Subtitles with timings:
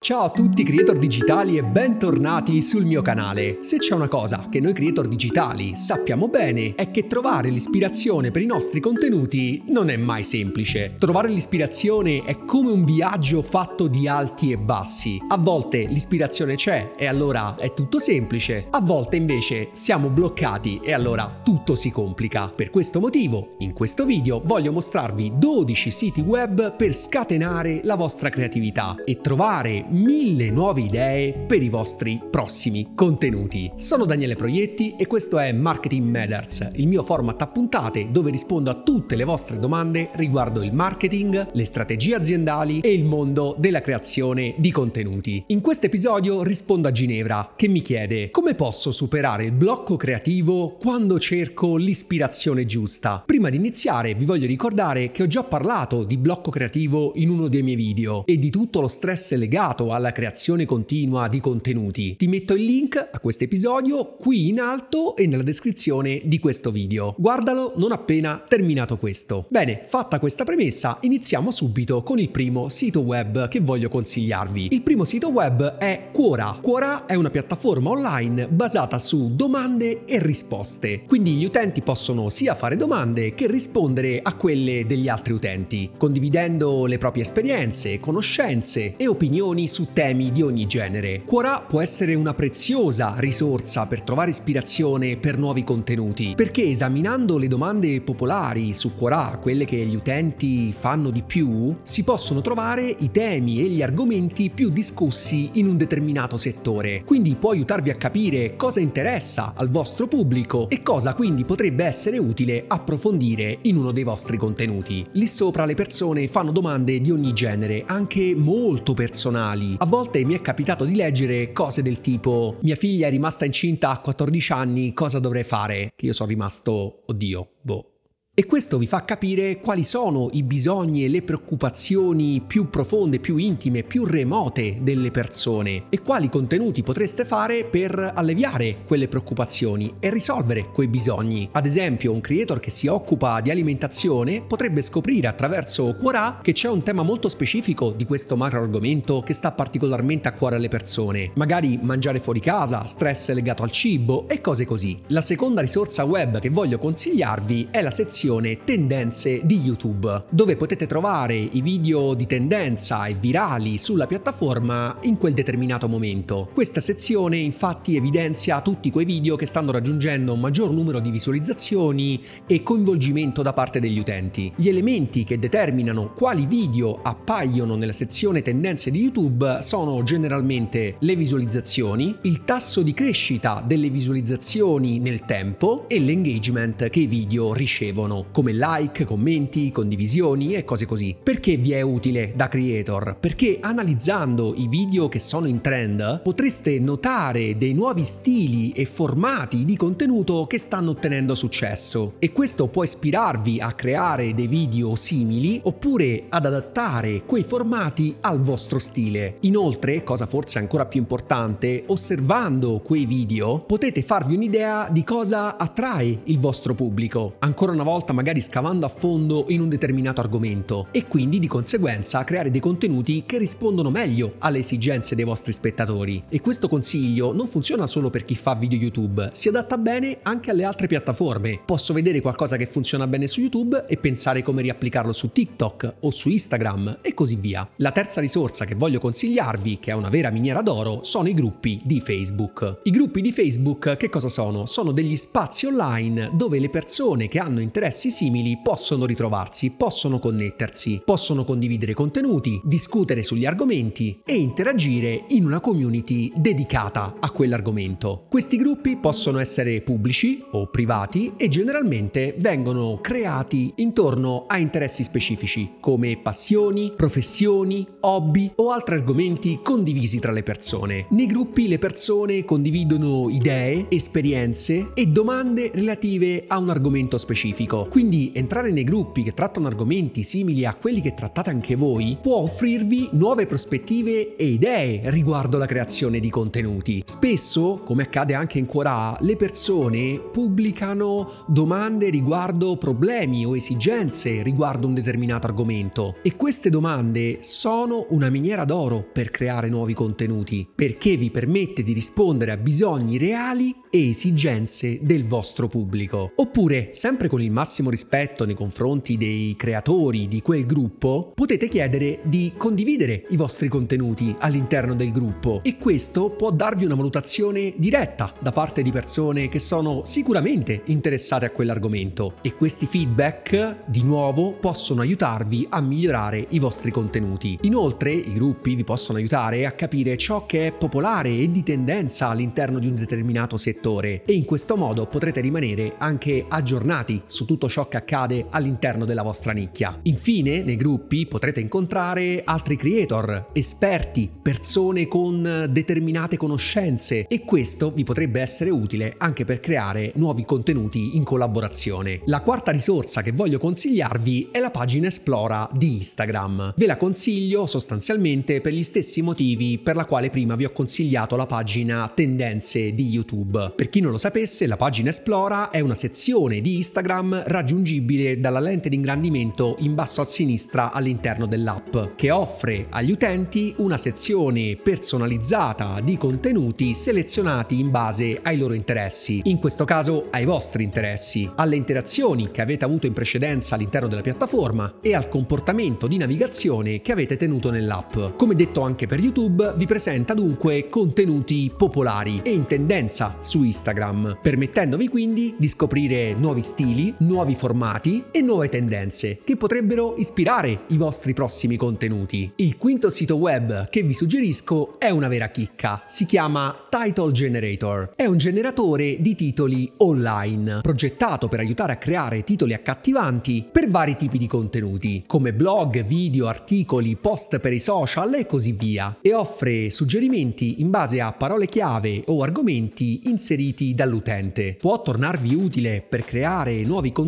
[0.00, 3.58] Ciao a tutti creator digitali e bentornati sul mio canale.
[3.62, 8.40] Se c'è una cosa che noi creator digitali sappiamo bene è che trovare l'ispirazione per
[8.40, 10.94] i nostri contenuti non è mai semplice.
[11.00, 15.20] Trovare l'ispirazione è come un viaggio fatto di alti e bassi.
[15.26, 20.92] A volte l'ispirazione c'è e allora è tutto semplice, a volte invece siamo bloccati e
[20.92, 22.52] allora tutto si complica.
[22.54, 28.28] Per questo motivo, in questo video voglio mostrarvi 12 siti web per scatenare la vostra
[28.28, 33.70] creatività e trovare mille nuove idee per i vostri prossimi contenuti.
[33.76, 38.70] Sono Daniele Proietti e questo è Marketing Matters, il mio format a puntate dove rispondo
[38.70, 43.80] a tutte le vostre domande riguardo il marketing, le strategie aziendali e il mondo della
[43.80, 45.42] creazione di contenuti.
[45.48, 50.76] In questo episodio rispondo a Ginevra che mi chiede come posso superare il blocco creativo
[50.78, 53.22] quando cerco l'ispirazione giusta.
[53.24, 57.48] Prima di iniziare vi voglio ricordare che ho già parlato di blocco creativo in uno
[57.48, 62.16] dei miei video e di tutto lo stress legato dedicato alla creazione continua di contenuti.
[62.16, 66.70] Ti metto il link a questo episodio qui in alto e nella descrizione di questo
[66.70, 67.14] video.
[67.16, 69.46] Guardalo non appena terminato questo.
[69.48, 74.68] Bene, fatta questa premessa, iniziamo subito con il primo sito web che voglio consigliarvi.
[74.72, 76.58] Il primo sito web è Quora.
[76.60, 81.02] Quora è una piattaforma online basata su domande e risposte.
[81.06, 86.86] Quindi gli utenti possono sia fare domande che rispondere a quelle degli altri utenti, condividendo
[86.86, 91.22] le proprie esperienze, conoscenze e opinioni su temi di ogni genere.
[91.24, 97.46] Quora può essere una preziosa risorsa per trovare ispirazione per nuovi contenuti, perché esaminando le
[97.46, 103.10] domande popolari su Quora, quelle che gli utenti fanno di più, si possono trovare i
[103.10, 107.04] temi e gli argomenti più discussi in un determinato settore.
[107.04, 112.18] Quindi può aiutarvi a capire cosa interessa al vostro pubblico e cosa quindi potrebbe essere
[112.18, 115.04] utile approfondire in uno dei vostri contenuti.
[115.12, 119.76] Lì sopra le persone fanno domande di ogni genere, anche molto personali banali.
[119.78, 123.90] A volte mi è capitato di leggere cose del tipo mia figlia è rimasta incinta
[123.90, 125.92] a 14 anni, cosa dovrei fare?
[125.94, 127.92] Che io sono rimasto, oddio, boh
[128.38, 133.36] e questo vi fa capire quali sono i bisogni e le preoccupazioni più profonde, più
[133.36, 140.10] intime, più remote delle persone e quali contenuti potreste fare per alleviare quelle preoccupazioni e
[140.10, 141.48] risolvere quei bisogni.
[141.50, 146.68] Ad esempio, un creator che si occupa di alimentazione potrebbe scoprire attraverso Quora che c'è
[146.68, 151.32] un tema molto specifico di questo macro argomento che sta particolarmente a cuore alle persone.
[151.34, 154.96] Magari mangiare fuori casa, stress legato al cibo e cose così.
[155.08, 160.56] La seconda risorsa web che voglio consigliarvi è la sezione sezione tendenze di YouTube, dove
[160.56, 166.50] potete trovare i video di tendenza e virali sulla piattaforma in quel determinato momento.
[166.52, 172.22] Questa sezione infatti evidenzia tutti quei video che stanno raggiungendo un maggior numero di visualizzazioni
[172.46, 174.52] e coinvolgimento da parte degli utenti.
[174.54, 181.16] Gli elementi che determinano quali video appaiono nella sezione tendenze di YouTube sono generalmente le
[181.16, 188.16] visualizzazioni, il tasso di crescita delle visualizzazioni nel tempo e l'engagement che i video ricevono
[188.32, 191.16] come like, commenti, condivisioni e cose così.
[191.22, 193.16] Perché vi è utile da creator?
[193.18, 199.64] Perché analizzando i video che sono in trend potreste notare dei nuovi stili e formati
[199.64, 205.60] di contenuto che stanno ottenendo successo e questo può ispirarvi a creare dei video simili
[205.62, 209.36] oppure ad adattare quei formati al vostro stile.
[209.40, 216.20] Inoltre, cosa forse ancora più importante, osservando quei video potete farvi un'idea di cosa attrae
[216.24, 217.34] il vostro pubblico.
[217.40, 221.46] Ancora una volta volta magari scavando a fondo in un determinato argomento e quindi di
[221.46, 226.22] conseguenza creare dei contenuti che rispondono meglio alle esigenze dei vostri spettatori.
[226.28, 230.50] E questo consiglio non funziona solo per chi fa video YouTube, si adatta bene anche
[230.50, 231.60] alle altre piattaforme.
[231.64, 236.10] Posso vedere qualcosa che funziona bene su YouTube e pensare come riapplicarlo su TikTok o
[236.10, 237.68] su Instagram e così via.
[237.76, 241.78] La terza risorsa che voglio consigliarvi, che è una vera miniera d'oro, sono i gruppi
[241.84, 242.80] di Facebook.
[242.84, 244.66] I gruppi di Facebook che cosa sono?
[244.66, 250.20] Sono degli spazi online dove le persone che hanno interessi interessi simili possono ritrovarsi, possono
[250.20, 258.26] connettersi, possono condividere contenuti, discutere sugli argomenti e interagire in una community dedicata a quell'argomento.
[258.28, 265.72] Questi gruppi possono essere pubblici o privati e generalmente vengono creati intorno a interessi specifici
[265.80, 271.06] come passioni, professioni, hobby o altri argomenti condivisi tra le persone.
[271.10, 277.86] Nei gruppi le persone condividono idee, esperienze e domande relative a un argomento specifico pubblico.
[277.88, 282.36] Quindi entrare nei gruppi che trattano argomenti simili a quelli che trattate anche voi può
[282.36, 287.02] offrirvi nuove prospettive e idee riguardo la creazione di contenuti.
[287.04, 294.86] Spesso, come accade anche in Quora, le persone pubblicano domande riguardo problemi o esigenze riguardo
[294.86, 301.16] un determinato argomento e queste domande sono una miniera d'oro per creare nuovi contenuti perché
[301.16, 306.32] vi permette di rispondere a bisogni reali e esigenze del vostro pubblico.
[306.36, 312.20] Oppure, sempre con il massimo rispetto nei confronti dei creatori di quel gruppo, potete chiedere
[312.22, 318.32] di condividere i vostri contenuti all'interno del gruppo e questo può darvi una valutazione diretta
[318.40, 324.54] da parte di persone che sono sicuramente interessate a quell'argomento e questi feedback di nuovo
[324.54, 327.58] possono aiutarvi a migliorare i vostri contenuti.
[327.62, 332.28] Inoltre, i gruppi vi possono aiutare a capire ciò che è popolare e di tendenza
[332.28, 337.68] all'interno di un determinato settore e in questo modo potrete rimanere anche aggiornati su tutto
[337.68, 339.98] ciò che accade all'interno della vostra nicchia.
[340.02, 348.04] Infine, nei gruppi potrete incontrare altri creator, esperti, persone con determinate conoscenze e questo vi
[348.04, 352.20] potrebbe essere utile anche per creare nuovi contenuti in collaborazione.
[352.26, 356.74] La quarta risorsa che voglio consigliarvi è la pagina Esplora di Instagram.
[356.76, 361.34] Ve la consiglio sostanzialmente per gli stessi motivi per la quale prima vi ho consigliato
[361.34, 363.72] la pagina Tendenze di YouTube.
[363.74, 368.60] Per chi non lo sapesse, la pagina Esplora è una sezione di Instagram raggiungibile dalla
[368.60, 374.76] lente di ingrandimento in basso a sinistra all'interno dell'app, che offre agli utenti una sezione
[374.76, 381.50] personalizzata di contenuti selezionati in base ai loro interessi, in questo caso ai vostri interessi,
[381.56, 387.00] alle interazioni che avete avuto in precedenza all'interno della piattaforma e al comportamento di navigazione
[387.00, 388.36] che avete tenuto nell'app.
[388.36, 394.38] Come detto anche per YouTube, vi presenta dunque contenuti popolari e in tendenza su Instagram,
[394.42, 400.96] permettendovi quindi di scoprire nuovi stili, nuovi formati e nuove tendenze che potrebbero ispirare i
[400.96, 402.50] vostri prossimi contenuti.
[402.56, 408.12] Il quinto sito web che vi suggerisco è una vera chicca, si chiama Title Generator.
[408.14, 414.16] È un generatore di titoli online, progettato per aiutare a creare titoli accattivanti per vari
[414.16, 419.32] tipi di contenuti, come blog, video, articoli, post per i social e così via, e
[419.32, 424.76] offre suggerimenti in base a parole chiave o argomenti inseriti dall'utente.
[424.78, 427.26] Può tornarvi utile per creare nuovi contenuti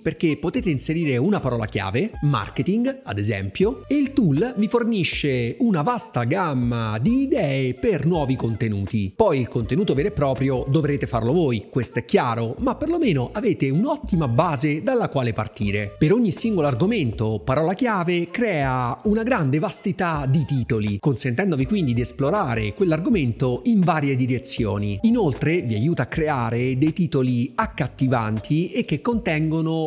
[0.00, 5.82] perché potete inserire una parola chiave, marketing ad esempio, e il tool vi fornisce una
[5.82, 9.12] vasta gamma di idee per nuovi contenuti.
[9.14, 13.68] Poi il contenuto vero e proprio dovrete farlo voi, questo è chiaro, ma perlomeno avete
[13.70, 15.94] un'ottima base dalla quale partire.
[15.98, 22.00] Per ogni singolo argomento, parola chiave crea una grande vastità di titoli, consentendovi quindi di
[22.00, 24.98] esplorare quell'argomento in varie direzioni.
[25.02, 29.30] Inoltre vi aiuta a creare dei titoli accattivanti e che contengono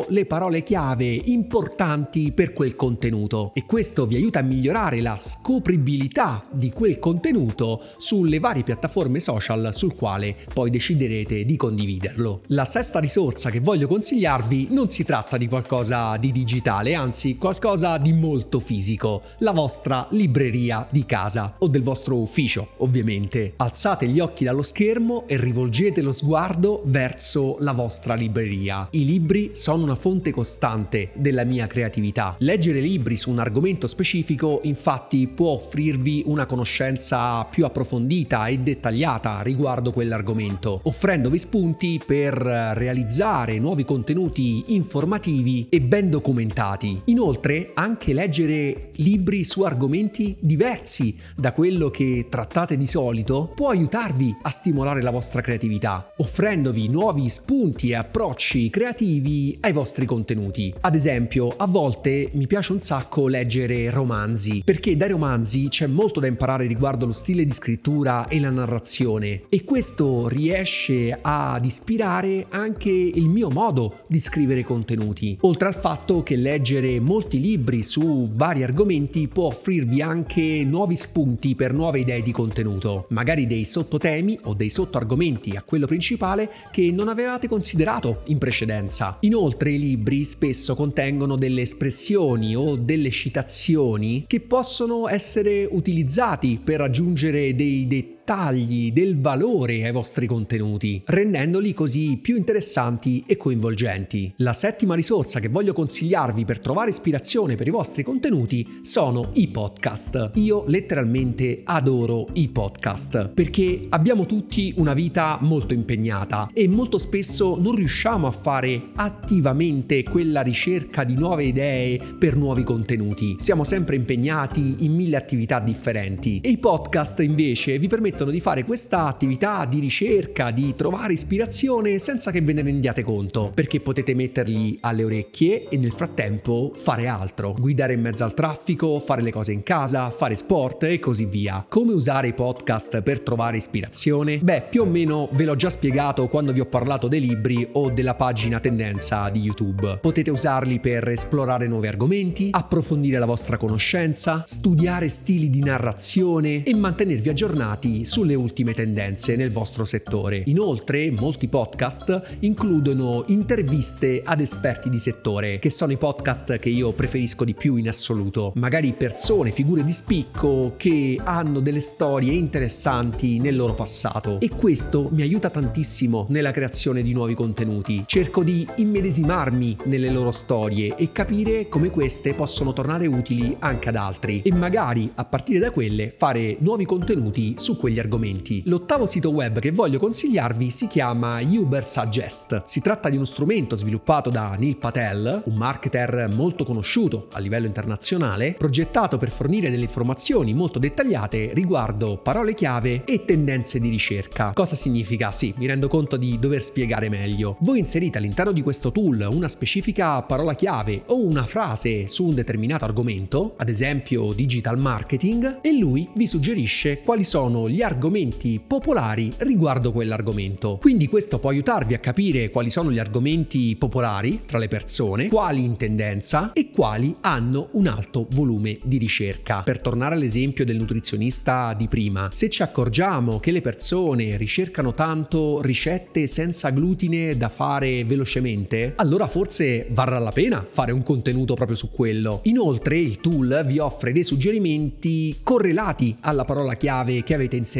[0.08, 6.44] le parole chiave importanti per quel contenuto e questo vi aiuta a migliorare la scopribilità
[6.50, 12.40] di quel contenuto sulle varie piattaforme social sul quale poi deciderete di condividerlo.
[12.48, 17.98] La sesta risorsa che voglio consigliarvi non si tratta di qualcosa di digitale, anzi qualcosa
[17.98, 23.52] di molto fisico, la vostra libreria di casa o del vostro ufficio, ovviamente.
[23.58, 28.88] Alzate gli occhi dallo schermo e rivolgete lo sguardo verso la vostra libreria.
[28.90, 32.36] I libri sono una fonte costante della mia creatività.
[32.38, 39.42] Leggere libri su un argomento specifico infatti può offrirvi una conoscenza più approfondita e dettagliata
[39.42, 47.02] riguardo quell'argomento, offrendovi spunti per realizzare nuovi contenuti informativi e ben documentati.
[47.06, 54.34] Inoltre, anche leggere libri su argomenti diversi da quello che trattate di solito può aiutarvi
[54.42, 59.15] a stimolare la vostra creatività, offrendovi nuovi spunti e approcci creativi
[59.60, 60.72] ai vostri contenuti.
[60.80, 66.20] Ad esempio, a volte mi piace un sacco leggere romanzi, perché dai romanzi c'è molto
[66.20, 72.46] da imparare riguardo lo stile di scrittura e la narrazione e questo riesce ad ispirare
[72.50, 75.38] anche il mio modo di scrivere contenuti.
[75.42, 81.54] Oltre al fatto che leggere molti libri su vari argomenti può offrirvi anche nuovi spunti
[81.54, 86.90] per nuove idee di contenuto, magari dei sottotemi o dei sottoargomenti a quello principale che
[86.90, 89.05] non avevate considerato in precedenza.
[89.20, 96.78] Inoltre i libri spesso contengono delle espressioni o delle citazioni che possono essere utilizzati per
[96.78, 104.32] raggiungere dei dettagli dettagli, del valore ai vostri contenuti, rendendoli così più interessanti e coinvolgenti.
[104.38, 109.46] La settima risorsa che voglio consigliarvi per trovare ispirazione per i vostri contenuti sono i
[109.46, 110.32] podcast.
[110.34, 117.56] Io letteralmente adoro i podcast perché abbiamo tutti una vita molto impegnata e molto spesso
[117.56, 123.36] non riusciamo a fare attivamente quella ricerca di nuove idee per nuovi contenuti.
[123.38, 128.64] Siamo sempre impegnati in mille attività differenti e i podcast invece vi permettono di fare
[128.64, 134.14] questa attività di ricerca, di trovare ispirazione senza che ve ne rendiate conto, perché potete
[134.14, 139.30] metterli alle orecchie e nel frattempo fare altro, guidare in mezzo al traffico, fare le
[139.30, 141.64] cose in casa, fare sport e così via.
[141.68, 144.38] Come usare i podcast per trovare ispirazione?
[144.38, 147.90] Beh, più o meno ve l'ho già spiegato quando vi ho parlato dei libri o
[147.90, 149.98] della pagina tendenza di YouTube.
[150.00, 156.74] Potete usarli per esplorare nuovi argomenti, approfondire la vostra conoscenza, studiare stili di narrazione e
[156.74, 160.42] mantenervi aggiornati sulle ultime tendenze nel vostro settore.
[160.46, 166.92] Inoltre, molti podcast includono interviste ad esperti di settore, che sono i podcast che io
[166.92, 168.52] preferisco di più in assoluto.
[168.54, 175.08] Magari persone, figure di spicco che hanno delle storie interessanti nel loro passato e questo
[175.12, 178.04] mi aiuta tantissimo nella creazione di nuovi contenuti.
[178.06, 183.96] Cerco di immedesimarmi nelle loro storie e capire come queste possono tornare utili anche ad
[183.96, 188.62] altri e magari a partire da quelle fare nuovi contenuti su quegli argomenti.
[188.66, 192.64] L'ottavo sito web che voglio consigliarvi si chiama Uber Suggest.
[192.64, 197.66] Si tratta di uno strumento sviluppato da Neil Patel, un marketer molto conosciuto a livello
[197.66, 204.52] internazionale, progettato per fornire delle informazioni molto dettagliate riguardo parole chiave e tendenze di ricerca.
[204.52, 205.32] Cosa significa?
[205.32, 207.56] Sì, mi rendo conto di dover spiegare meglio.
[207.60, 212.34] Voi inserite all'interno di questo tool una specifica parola chiave o una frase su un
[212.34, 219.32] determinato argomento, ad esempio digital marketing, e lui vi suggerisce quali sono gli argomenti popolari
[219.38, 220.76] riguardo quell'argomento.
[220.80, 225.62] Quindi questo può aiutarvi a capire quali sono gli argomenti popolari tra le persone, quali
[225.62, 229.62] in tendenza e quali hanno un alto volume di ricerca.
[229.62, 235.62] Per tornare all'esempio del nutrizionista di prima, se ci accorgiamo che le persone ricercano tanto
[235.62, 241.76] ricette senza glutine da fare velocemente, allora forse varrà la pena fare un contenuto proprio
[241.76, 242.40] su quello.
[242.44, 247.74] Inoltre il tool vi offre dei suggerimenti correlati alla parola chiave che avete inserito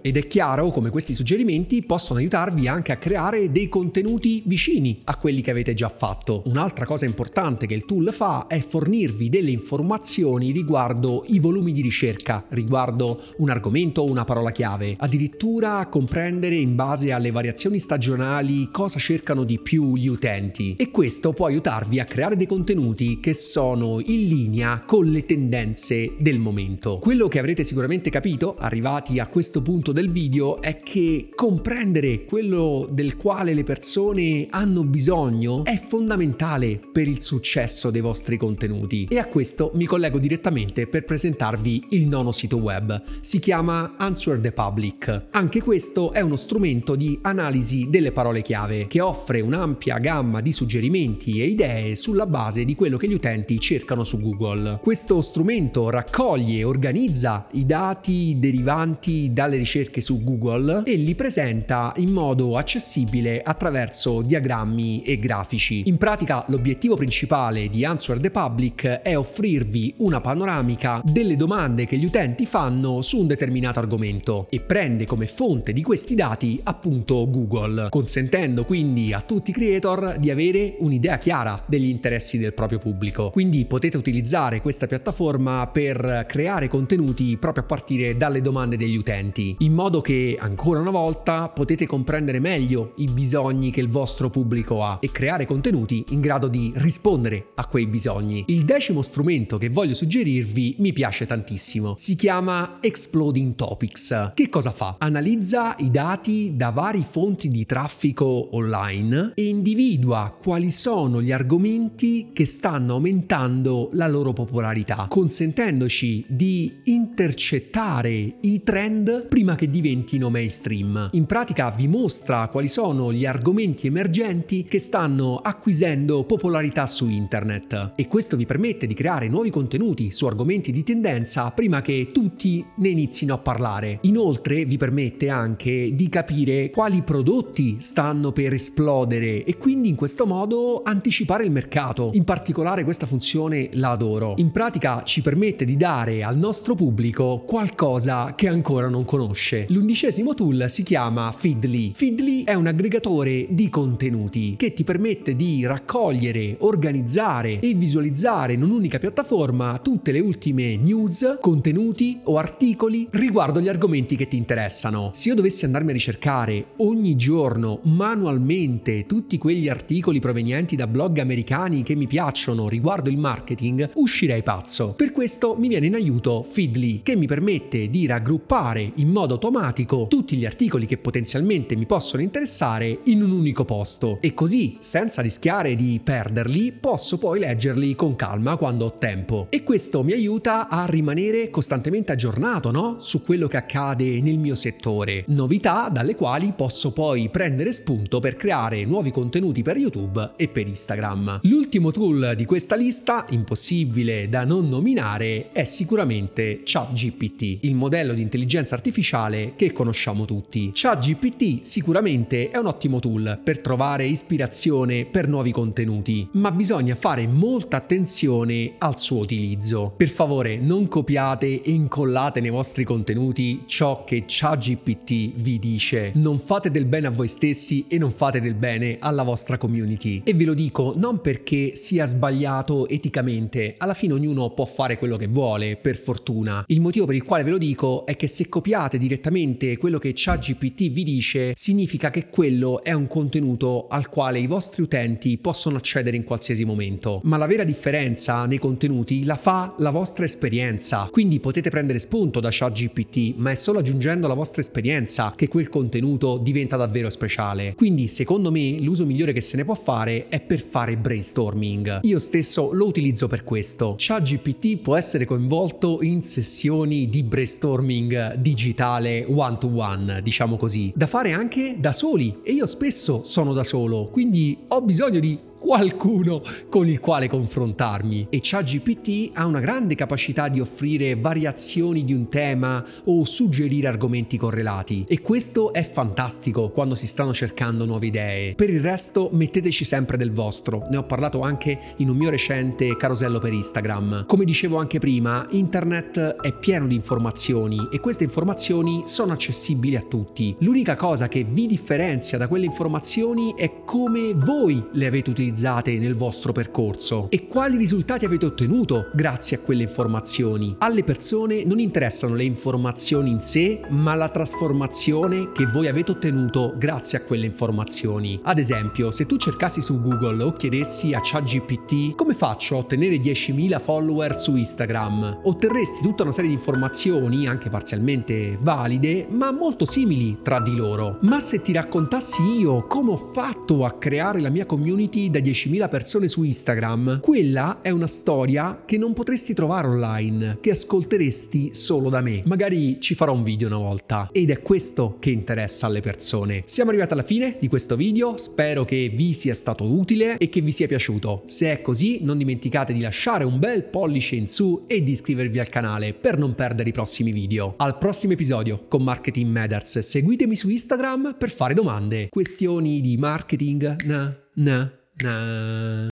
[0.00, 5.16] ed è chiaro come questi suggerimenti possono aiutarvi anche a creare dei contenuti vicini a
[5.16, 6.42] quelli che avete già fatto.
[6.46, 11.82] Un'altra cosa importante che il tool fa è fornirvi delle informazioni riguardo i volumi di
[11.82, 18.70] ricerca, riguardo un argomento o una parola chiave, addirittura comprendere in base alle variazioni stagionali
[18.70, 23.34] cosa cercano di più gli utenti e questo può aiutarvi a creare dei contenuti che
[23.34, 26.98] sono in linea con le tendenze del momento.
[26.98, 32.86] Quello che avrete sicuramente capito, arrivati a questo punto del video, è che comprendere quello
[32.90, 39.06] del quale le persone hanno bisogno è fondamentale per il successo dei vostri contenuti.
[39.08, 43.02] E a questo mi collego direttamente per presentarvi il nono sito web.
[43.22, 45.28] Si chiama Answer the Public.
[45.30, 50.52] Anche questo è uno strumento di analisi delle parole chiave che offre un'ampia gamma di
[50.52, 54.78] suggerimenti e idee sulla base di quello che gli utenti cercano su Google.
[54.82, 61.92] Questo strumento raccoglie e organizza i dati derivanti dalle ricerche su Google e li presenta
[61.96, 65.82] in modo accessibile attraverso diagrammi e grafici.
[65.86, 71.96] In pratica l'obiettivo principale di Answer the Public è offrirvi una panoramica delle domande che
[71.96, 77.28] gli utenti fanno su un determinato argomento e prende come fonte di questi dati appunto
[77.28, 82.78] Google, consentendo quindi a tutti i creator di avere un'idea chiara degli interessi del proprio
[82.78, 83.30] pubblico.
[83.30, 89.11] Quindi potete utilizzare questa piattaforma per creare contenuti proprio a partire dalle domande degli utenti,
[89.58, 94.82] in modo che ancora una volta potete comprendere meglio i bisogni che il vostro pubblico
[94.82, 98.44] ha e creare contenuti in grado di rispondere a quei bisogni.
[98.46, 101.94] Il decimo strumento che voglio suggerirvi mi piace tantissimo.
[101.98, 104.32] Si chiama Exploding Topics.
[104.34, 104.96] Che cosa fa?
[104.98, 112.30] Analizza i dati da vari fonti di traffico online e individua quali sono gli argomenti
[112.32, 121.08] che stanno aumentando la loro popolarità, consentendoci di intercettare i trend prima che diventino mainstream.
[121.12, 127.92] In pratica vi mostra quali sono gli argomenti emergenti che stanno acquisendo popolarità su internet
[127.96, 132.64] e questo vi permette di creare nuovi contenuti su argomenti di tendenza prima che tutti
[132.76, 133.98] ne inizino a parlare.
[134.02, 140.26] Inoltre vi permette anche di capire quali prodotti stanno per esplodere e quindi in questo
[140.26, 142.10] modo anticipare il mercato.
[142.12, 144.34] In particolare questa funzione la adoro.
[144.36, 149.64] In pratica ci permette di dare al nostro pubblico qualcosa che ancora non conosce.
[149.70, 151.92] L'undicesimo tool si chiama Feedly.
[151.94, 158.62] Feedly è un aggregatore di contenuti che ti permette di raccogliere, organizzare e visualizzare in
[158.62, 165.10] un'unica piattaforma tutte le ultime news, contenuti o articoli riguardo gli argomenti che ti interessano.
[165.14, 171.18] Se io dovessi andarmi a ricercare ogni giorno manualmente tutti quegli articoli provenienti da blog
[171.18, 174.94] americani che mi piacciono riguardo il marketing, uscirei pazzo.
[174.94, 180.06] Per questo mi viene in aiuto Feedly, che mi permette di raggruppare in modo automatico
[180.08, 185.22] tutti gli articoli che potenzialmente mi possono interessare in un unico posto e così, senza
[185.22, 189.46] rischiare di perderli, posso poi leggerli con calma quando ho tempo.
[189.50, 192.96] E questo mi aiuta a rimanere costantemente aggiornato, no?
[193.00, 195.24] Su quello che accade nel mio settore.
[195.28, 200.66] Novità dalle quali posso poi prendere spunto per creare nuovi contenuti per YouTube e per
[200.66, 201.40] Instagram.
[201.42, 208.22] L'ultimo tool di questa lista, impossibile da non nominare, è sicuramente ChatGPT, il modello di
[208.22, 210.70] intelligenza artificiale che conosciamo tutti.
[210.72, 217.26] ChatGPT sicuramente è un ottimo tool per trovare ispirazione per nuovi contenuti, ma bisogna fare
[217.26, 219.92] molta attenzione al suo utilizzo.
[219.96, 226.12] Per favore, non copiate e incollate nei vostri contenuti ciò che ChatGPT vi dice.
[226.14, 230.22] Non fate del bene a voi stessi e non fate del bene alla vostra community.
[230.24, 235.16] E ve lo dico non perché sia sbagliato eticamente, alla fine ognuno può fare quello
[235.16, 236.64] che vuole, per fortuna.
[236.68, 238.61] Il motivo per il quale ve lo dico è che se copiate
[238.98, 244.46] direttamente quello che ChatGPT vi dice, significa che quello è un contenuto al quale i
[244.46, 247.20] vostri utenti possono accedere in qualsiasi momento.
[247.24, 251.08] Ma la vera differenza nei contenuti la fa la vostra esperienza.
[251.10, 255.68] Quindi potete prendere spunto da ChatGPT, ma è solo aggiungendo la vostra esperienza che quel
[255.68, 257.74] contenuto diventa davvero speciale.
[257.74, 262.00] Quindi, secondo me, l'uso migliore che se ne può fare è per fare brainstorming.
[262.02, 263.94] Io stesso lo utilizzo per questo.
[263.98, 271.06] ChatGPT può essere coinvolto in sessioni di brainstorming digitale one to one, diciamo così, da
[271.06, 272.40] fare anche da soli.
[272.42, 278.26] E io spesso sono da solo, quindi ho bisogno di qualcuno con il quale confrontarmi
[278.30, 284.36] e ChatGPT ha una grande capacità di offrire variazioni di un tema o suggerire argomenti
[284.36, 288.54] correlati e questo è fantastico quando si stanno cercando nuove idee.
[288.56, 292.96] Per il resto metteteci sempre del vostro, ne ho parlato anche in un mio recente
[292.96, 294.26] carosello per Instagram.
[294.26, 300.02] Come dicevo anche prima, internet è pieno di informazioni e queste informazioni sono accessibili a
[300.02, 300.56] tutti.
[300.58, 305.98] L'unica cosa che vi differenzia da quelle informazioni è come voi le avete utilizzate utilizzate
[305.98, 310.74] nel vostro percorso e quali risultati avete ottenuto grazie a quelle informazioni.
[310.78, 316.74] Alle persone non interessano le informazioni in sé, ma la trasformazione che voi avete ottenuto
[316.76, 318.40] grazie a quelle informazioni.
[318.44, 323.16] Ad esempio, se tu cercassi su Google o chiedessi a ChatGPT come faccio a ottenere
[323.16, 329.84] 10.000 follower su Instagram, otterresti tutta una serie di informazioni, anche parzialmente valide, ma molto
[329.84, 331.18] simili tra di loro.
[331.22, 335.88] Ma se ti raccontassi io come ho fatto a creare la mia community da 10.000
[335.88, 342.08] persone su Instagram, quella è una storia che non potresti trovare online, che ascolteresti solo
[342.08, 342.42] da me.
[342.46, 346.62] Magari ci farò un video una volta ed è questo che interessa alle persone.
[346.66, 350.60] Siamo arrivati alla fine di questo video, spero che vi sia stato utile e che
[350.60, 351.42] vi sia piaciuto.
[351.46, 355.58] Se è così non dimenticate di lasciare un bel pollice in su e di iscrivervi
[355.58, 357.74] al canale per non perdere i prossimi video.
[357.78, 364.04] Al prossimo episodio con Marketing Matters, seguitemi su Instagram per fare domande, questioni di marketing,
[364.04, 365.01] na na.
[365.20, 366.10] 那